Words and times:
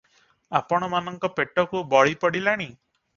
ଆପଣ 0.59 0.87
ମାନଙ୍କ 0.93 1.29
ପେଟକୁ 1.39 1.83
ବଳି 1.95 2.17
ପଡ଼ିଲାଣି। 2.25 2.67